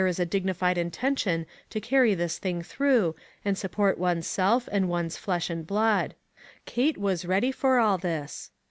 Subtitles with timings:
[0.01, 3.15] 349 is a dignified intention to carry this thing through,
[3.45, 6.15] and support one's self and one's flesh and blood.
[6.65, 8.49] Kate was ready for all this.